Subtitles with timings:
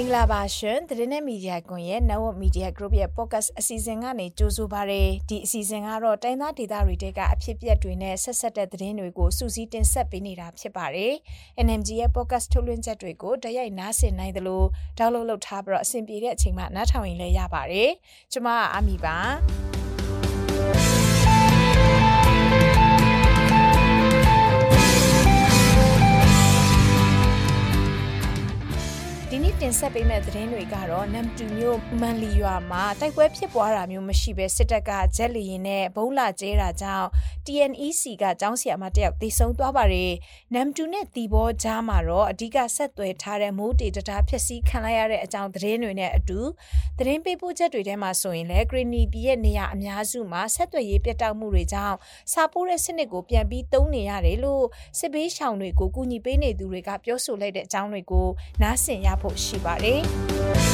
[0.00, 11.12] င်္ဂလာပါရှင်သတင်းနဲ့မီဒီယာကွန်ရဲ့ Network Media Group ရဲ့ podcast အစီအစဉ်ကနေကြိုဆိုပါရယ်ဒီအစီအစဉ်ကတော့တိုင်းသားဒေသတွေတဲကအဖြစ်အပျက်တွေနဲ့ဆက်ဆက်တဲ့သတင်းတွေကိုစူးစီးတင်ဆက်ပေးနေတာဖြစ်ပါတယ်
[11.66, 14.62] NMG ရဲ့ podcast ထုတ်လွှင့်ချက်တွေကိုတရိုက်နားဆင်နိုင်သလို
[14.98, 17.90] download လုပ်ထားပြီးတော့အဆင်ပြေတဲ့အချိန်မှာနားထောင်ရင်လည်းရပါတယ်
[18.32, 19.77] ကျွန်မကအမီပါ
[29.68, 37.08] တင်ဆက်ပေးမယ့်သတင်းတွေကတော့နမ်တူမျိုးမန်လီရွာမှာတိုက်ပွဲဖြစ်ပွားတာမျိုးမရှိဘဲစစ်တပ်ကဂျက်လီရင်နဲ့ဘုံလာကျဲတာကြောင့်
[37.46, 40.12] TNEC ကကျောင်းဆရာမတယောက်သေဆုံးသွားပါတယ်။
[40.54, 46.40] နမ်တူနဲ့တီဘောကြားမှာတော့အဓိကဆက်သွယ်ထားတဲ့မိုးတေတတာဖြစ်စည်းခံလိုက်ရတဲ့အကြောင်းသတင်းတွေနဲ့အတူ
[46.98, 51.96] သတင်းပေးပို့ချက်တွေထဲမှာဆိုရင်လည်းဂရီနီပြည်ရဲ့နေရာအများစုမှာဆက်သွယ်ရေးပြတ်တောက်မှုတွေကြောင့်
[52.32, 54.64] စာပိုးတဲ့စနစ်ကိုပြန်ပြီးသုံးနေရတယ်လို့
[54.98, 58.28] စစ်ဘေးရှောင်တွေကိုကူညီပေးနေသူတွေကပြောဆိုလိုက်တဲ့အကြောင်းတွေကို
[58.62, 60.00] နားဆင်ရဖို့ရှိပါတယ်။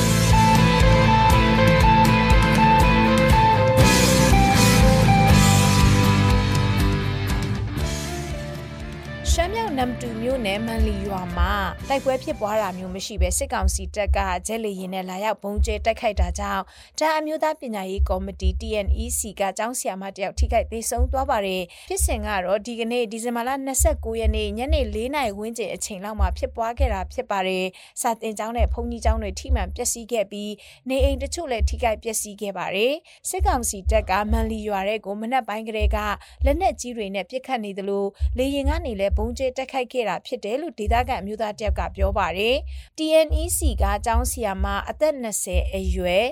[9.36, 11.52] ရှမ်းမြောက်နမ်တူမြို့နယ်မန်လီရွာမှာ
[11.88, 16.62] တိုက်ပွဲဖြစ်ပွားတာမျိုးမရှိဘဲစစ်ကောင်စီတပ်ကဂျက်လီရင်နဲ့လာရောက်ဘုံကျဲတိုက်ခိုက်တာကြောင့်
[16.98, 23.50] တန်အမျိုးသားပညာရေးကော်မတီ TNEC ကကျောင်းဆရာမတယောက်ထိခိုက်သေးဆုံးသွားပါတယ်ဖြစ်စဉ်ကတော့ဒီကနေ့ဒီဇင်ဘာလ
[23.86, 27.64] 29ရက်နေ့ညနေ4နာရီဝန်းကျင်အချိန်လောက်မှာဖြစ်ပွားခဲ့တာဖြစ်ပါတယ်
[28.00, 30.52] စာတင်ကျောင်းနဲ့ဘုံကြီးကျောင်းတွေထိမှန်ပျက်စီးခဲ့ပြီး
[30.88, 32.94] နေအိမ်တချို့လည်းထိခိုက်ပျက်စီးခဲ့ပါတယ်
[33.28, 35.98] စစ်ကောင်စီတပ်ကမန်လီရွာတဲ့ကိုမနက်ပိုင်းကလေးက
[36.44, 38.05] လက်နက်ကြီးတွေနဲ့ပစ်ခတ်နေသလို
[38.38, 42.56] လေရင်ကနေလည်းဘုံကျဲတက်ခိုက်ခဲ့တာဖြစ်တယ်လို့ဒေသခံအမျိုးသားတယောက်ကပြောပါတယ်။
[42.98, 46.27] TNEC ကကျောင်းဆရာမအသက်20အရွယ်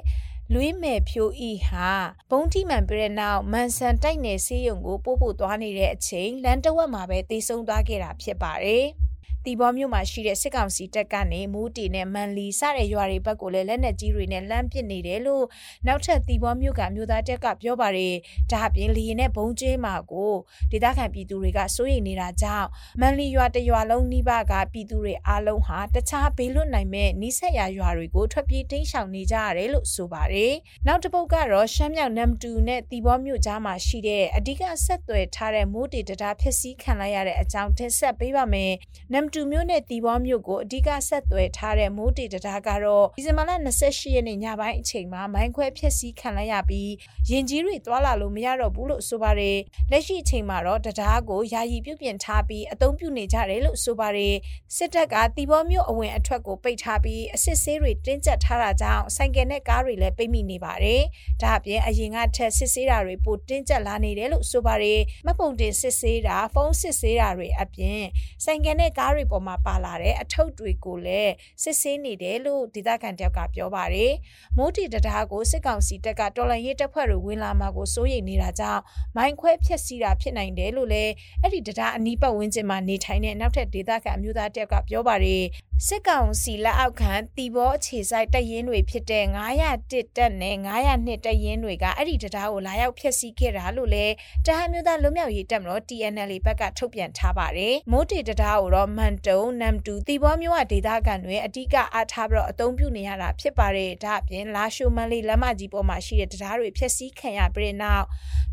[0.55, 1.91] လွေးမယ်ဖြိုးဤဟာ
[2.31, 8.87] ဘုံတိမှန်ပြတဲ့နောက်မန်ဆန်တိုက်နယ်ဆေးရုံကိုပို့ဖို့သွားနေတဲ့အချိန်လန်တဝက်မှာပဲတေဆုံးသွားခဲ့တာဖြစ်ပါတယ်။
[9.45, 15.45] တီဘောမြို့မှာရှိတဲ့စစ်ကောင်စီတပ်ကနေမူးတီနဲ့မန်လီစတဲ့ရွာတွေဘက်ကိုလည်းလက်နက်ကြီးတွေနဲ့လှမ်းပစ်နေတယ်လို့
[15.87, 18.15] နောက်ထပ်တီဘောမြို့ကမြို့သားတပ်ကပြောပါတယ်
[18.51, 20.33] ဒါအပြင်လီရင်နဲ့ဘုံကျဲမှာကို
[20.71, 22.69] ဒေသခံပြည်သူတွေကစိုးရိမ်နေတာကြောင့်
[23.01, 30.55] မန်လီရွာတရွာလုံးနှိပါကပြည်သူတွေအားလုံးဟာတခြားဘေးလွတ်နိုင်မဲ့နီးစပ်ရာရွာတွေကိုထွက်ပြေးတိမ်းရှောင်နေကြရတယ်လို့ဆိုပါတယ်
[30.87, 38.73] နောက်တစ်ပုတ်ကတော့ရှမ်းမြောက်နမ်တူနဲ့တီဘောမြို့ကြားမှာရှိတဲ့အဓိကဆက်သွယ်ထားတဲ့မိုးတေတတာဖြစ်စည်းခံလိုက်ရတဲ့အကြောင်းတင်ဆက်ပေးပါမယ်
[39.13, 46.93] နမ်တူမြို့နဲ့တီဘောမြို့ကိုအဓိကဆက်သွယ်ထားတဲ့မိုးတေတတာကတော့ဒီဇင်ဘာလ28ရက်နေ့ညပိုင်းအချိန်မှာမိုင်းခွဲဖျက်ဆီးခံလိုက်ရပြီး
[47.31, 49.59] ရင်ကြီးတွေသွာလာလို့မရတော့ဘူးလို့ဆိုပါတယ်
[49.91, 54.35] လက်ရှိအချိန်မှာတော့တရားကိုယာယီပြုပြင်ထားပြီးအသုံးပြုနေကြတယ်လို့ဆိုပါတယ်
[54.77, 61.03] စစ်တပ်ကတီဘောမြို့အဝင်အထွက်ကိုပိတ်ထားပြီးအစစ်ဆေးတွေတင်းကျပ်ထားတာကြောင့်ဆိုင်ကယ်နဲ့ကားတွေလည်းပိတ်မိနေပါတယ်
[61.43, 68.01] ဒါအပြင်အရင်ကထက်စစ်ဆေးတာတွေပိုတင်းကျပ်လာနေတယ်လို့ဆိုပါတယ်မပုံတင်စစ်ဆေးတာဖုန်းစစ်ဆေးတာတွေအပြင်
[68.45, 74.13] ဆိုင်ကယ်နဲ့ကားတွေပေါ်မှာပါလာတဲ့အထုပ်တွေကိုလည်းစစ်ဆေးနေတယ်လို့ဒေသခံတယောက်ကပြောပါတယ်။
[74.57, 78.83] မိုးတီတရားကိုစစ်ကောင်စီတပ်ကတော်လန်ရေးတပ်ဖွဲ့တွေဝင်လာမှာကိုစိုးရိမ်နေတာကြောင့်
[79.17, 81.13] မိုင်းခွဲဖျက်ဆီးတာဖြစ်နိုင်တယ်လို့လည်း
[81.43, 85.43] အဲ့ဒီတရားအနီးပတ်ဝန်းကျင်မှာနေထိုင်တဲ့နောက်ထပ်ဒေသခံအမျိုးသားတယောက်ကပြောပါတယ်။
[85.87, 89.25] စစ်ကောင်စီလက်အောက်ခံတီဘောအခြေဆိုင်တပ်ရင်းတွေဖြစ်တဲ့
[89.71, 94.15] 901တပ်နဲ့902တပ်ရင်းတွေကအဲ့ဒီတရားကိုလာရောက်ဖျက်ဆီးခဲ့တာလို့လည်း
[94.47, 108.07] တဟမျိုးသားလွတ်မြောက်ရေးတပ်မတော် TNL ဘက်ကထုတ်ပြန်ထားပါတယ်။မိုးတီတရားကိုတော့မန်တုံနမ်တူတီဘောမျိုးဝဒေသခံတွေအဓိကအားထားပြီးတော့အသုံးပြုနေရတာဖြစ်ပါတယ်။ဒါအပြင်လာရှိုမန်လေးလက်မကြီးပေါ်မှာရှိတဲ့တရားတွေဖျက်ဆီးခံရပြည်နောက်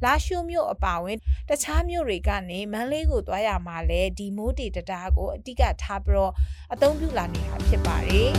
[0.04, 1.18] လာရှိုမျိုးအပါဝင်
[1.50, 6.34] တခြားမျိုးတွေကနေမန်လေးကိုသွားရမှာလဲဒီမိုးတီတရားကိုအဓိကထားပြီးတော့
[6.74, 8.30] အသုံးပြုလာနေတာဖြစ်ပါတယ်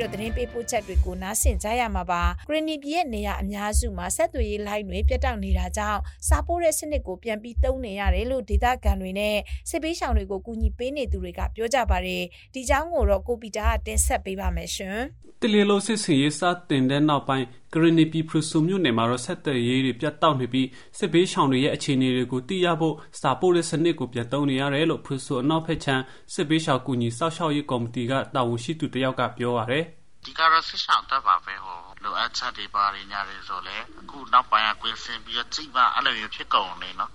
[0.00, 9.36] ပြီးတော့သတင်းပေးပို့ချက်တွေကိုနားဆင်ကြရမှာပါဂရနီပြည်ရဲ့နေရာအများစုမှာဆက်သွယ်ရေးလိုင်းတွေပြတ်တောက်နေတာကြောင့်စာပိုးတဲ့စနစ်ကိုပြန်ပြီးသုံးနေရတယ်လို့ဒေသခံတွေနဲ့
[9.70, 12.22] စစ်ပေးဆောင်တွေကိုကူညီပေးနေသူတွေကပြောကြပါတယ်
[12.54, 14.98] ဒီကြောင်းကိုတော့ကိုပီတာကတင်ဆက်ပေးပါမယ်ရှင်
[15.40, 16.40] တလီလိုစစ်စင်ရေးစ
[16.70, 26.02] တင်တဲ့နောက်ပိုင်းဂရနီပီဖရူဆူမြို့နယ်မှာတော့ဆက်သွယ်ရေးတွေပြတ်တောက်နေပြီးစစ်ဘေးရှောင်တွေရဲ့အခြေအနေတွေကိုသိရဖို့စာပို့တဲ့စနစ်ကိုပြန်သုံးနေရတယ်လို့ဖရူဆူအနောက်ဖက်ချမ်း
[26.34, 29.84] စစ်ဘေးရှောင်ကူညီစောက်ရှောက်ရေးကော်မတီကတာဝန်ရှိသူတယောက်ကပြောရတယ်
[30.24, 37.12] ဒီကတော့စစ်ဆောင်တက်ပါပဲဟိုလိုအပ်ချက်တွေပါရညာတွေဆိုလဲအခုနောက်ပိုင်းကကွင်းစင်ပြီးတော့ကြိတ်ပါအဲ့လိုမျိုးဖြစ်ကုန်နေနော်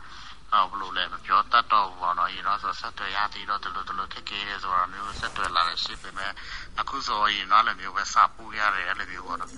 [0.51, 6.31] ဘယ်လိုလဲမပြောတတ်တော့ဘူးပေါ့နော်ရင်တော့ဆိုဆက်သွယ်ရသေးတော့ဒီလိုဒီလိုခက်ခဲရဲဆိုတာမျိုးဆက်သွယ်လာတဲ့ရှိပေမဲ့
[6.79, 9.51] အခုဆိုရင်တော့လည်းမျိုးပဲစပူရတယ်အဲ့လိုမျိုးပေါ့နော်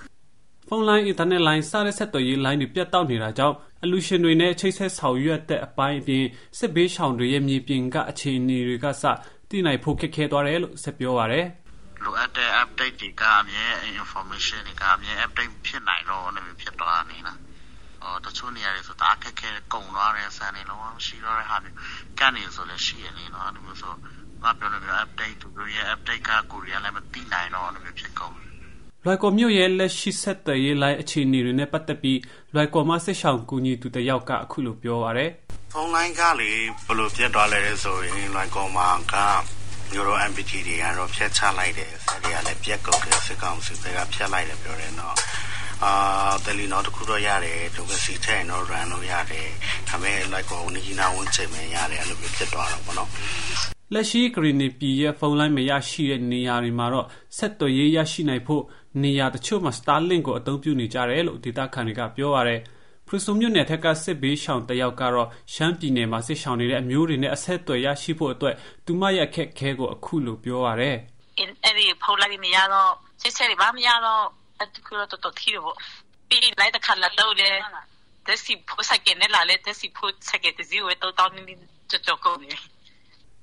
[0.68, 6.26] ဖုန်းလိုင်းအင်တာနက်လိုင်းစတဲ့ဆက်သွယ်ရေးလိုင်းတွေပြတ်တောက်နေတာကြောင့်အလူရှင်တွေနဲ့ချိတ်ဆက်ဆောင်ရွက်တဲ့အပိုင်းအပြင်
[6.58, 9.04] စစ်ဘေးရှောင်တွေရဲ့မြေပြင်ကအခြေအနေတွေကစ
[9.50, 11.48] တည်နိုင်ဖို့ခက်ခဲသွားတယ်လို့ဆက်ပြောပါရယ်
[12.04, 13.66] လိုအပ်တဲ့ update တွေကအမြဲ
[14.02, 17.40] information တွေကအမြဲ update ဖြစ်နိုင်တော့လည်းဖြစ်သွားနေလား
[18.26, 21.78] တချို့နေရာတွေဆိုတအားခက်ခဲကုံသွားတယ်ဆန်နေလုံးမရှိတော့တဲ့ဟာမျိုး
[22.20, 23.94] ကန်နေဆိုလည်းရှိရနေနော်အဲ့လိုမျိုးဆို
[24.44, 28.36] ငါပြောလို့မျိုး update သူတို့ရဲ့ update ကကိုရီးယားလည်းမသိနိုင်တော့အဲ့လိုမျိုးဖြစ်ကုန်
[29.06, 32.20] လွိုက်ကော်မြို့ရဲ့လက်ရှိဆက်သွယ်ရေးလိုင်းအခြေအနေတွေနဲ့ပတ်သက်ပြီး
[32.54, 35.32] လွိုက်ကော်မှစစ်ဆောင်ကူညီသူတယောက်ကအခုလိုပြောပါရယ်
[35.72, 36.52] ဖုန်းလိုင်းကလေ
[36.86, 39.16] ဘယ်လိုပြတ်သွားလဲဆိုရင်လွိုက်ကော်မှာက
[39.92, 45.16] မျိုးတော့ MPT တွေကတော့ဖျက်ချလိုက်တယ်ဆက်တွေကလည်းပြက်ကုန်တယ်စစ်ကောင်စီတွေကဖျက်လိုက်တယ်ပြောတယ်နော်
[45.84, 45.94] အာ
[46.45, 49.48] တယ်လီနော်တခုတော့ရတယ်ဒုက္ခစီထဲနော် run လို့ရတယ်
[49.88, 53.10] ဒါပေမဲ့ like ကိုနီနာဝန်ချိန်မရတယ်အဲ့လိုမျိုးဖြစ်သွားတော့ဗောနော်
[53.94, 57.07] လက်ရှိဂရီနီပီရဲ့ဖုန်းလိုင်းမရရှိတဲ့နေရာတွေမှာတော့
[57.38, 58.63] ဆက်သွယ်ရေးရရှိနိုင်ဖို့
[59.04, 62.62] နေရာတချို့မှာ Starlink ကိုအသုံးပြုနေကြတယ်လို့ဒေတာခန်တွေကပြောပါရယ်
[63.09, 68.56] ဖရူဆိုမြို့နယ်ထက်ကစစ်ဘေးရှောင်တယောက်ကတော့ရှမ်းပြည်နယ်မှာစစ်ရှောင်နေတဲ့အမျိုးတွေနဲ့အဆက်အသွယ်ရရှိဖို့အတွက်
[68.86, 70.98] သူမရဲ့အခက်အခဲကိုအခုလိုပြောပါရယ်
[71.63, 74.24] အဲ့ဒီဖုန်းလိုင်းမရတော့စစ်စစ်တွေဘာမရတော့
[74.59, 75.74] အဲ့ဒီကတော့တော်တော်ထီးတော့
[76.30, 77.50] ပြီးလိုက်တဲ့ခါလာတော့လေ
[78.27, 81.54] တက်စီဖို့စကေနဲ့လာလေတက်စီဖို့စကေတစီဝဲတော့တောင်းနေ
[81.89, 82.51] ချောချောကုန်နေ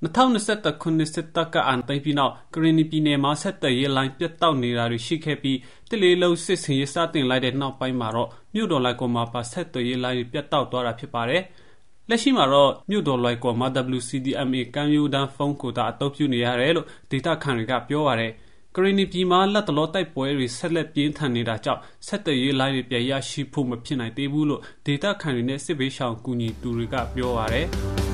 [0.03, 5.57] 2021ခုနှစ်စစ်တပ်ကအန်တိုင်းပြီးနောက်ကရင်နီပြည်နယ်မှာဆက်သွယ်ရေးလိုင်းပြတ်တောက်နေတာတွေရှိခဲ့ပြီး
[5.89, 11.43] တလေးလုံးစစ်စင်ရေးစတင်လိုက်တဲ့နောက်ပိုင်းမှာတော့မြို့တော်လိုက်ကောမှာပါဆက်သွယ်ရေးလိုင်းပြတ်တောက်သွားတာဖြစ်ပါတယ်။
[12.09, 18.31] လက်ရှိမှာတော့မြို့တော်လိုက်ကောမှာ WCDMA ကမ်းရိုးတန်းဖုန်းကိုတာအသုံးပြုနေရတယ်လို့ဒေတာခန်တွေကပြောပါရယ်
[18.75, 27.67] ကရင်နီပြည်မှာလက်တလောတိုက်ပွဲတွေဆက်လက်ပြင်းထန်နေတာကြောင့်ဆက်သွယ်ရေးလိုင်းတွေပြရရှိဖို့မဖြစ်နိုင်သေးဘူးလို့ဒေတာခန်တွေနဲ့စစ်ဘေးရှောင်ကူညီသူတွေကပြောပါရယ်။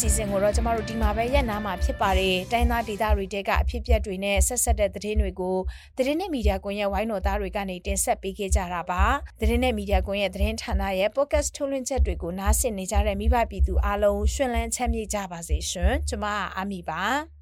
[0.00, 5.56] စီအစဉ်ကိုတော့ကျမတို့ဒီမှာပဲရက်နာမှာဖြစ်ပါတယ်။တိုင်းသားဒေသတွေတဲကအဖြစ်အပျက်တွေနဲ့ဆက်ဆက်တဲ့သတင်းတွေကို
[5.96, 9.02] သတင်းနဲ့မီဒီယာကွန်ရက်ဝိုင်းတော်သားတွေကနေတင်ဆက်ပေးခဲ့ကြတာပါ။
[9.40, 16.24] သတင်းနဲ့မီဒီယာကွန်ရက်သတင်းဌာနရဲ့ podcast ထုတ်လွှင့်ချက်တွေကိုနားဆင်နေကြတဲ့မိဘပြည်သူအားလုံးရှင်လန်းချမ်းမြေ့ကြပါစေရှင်။ကျမ
[16.56, 17.02] အာမီပါ။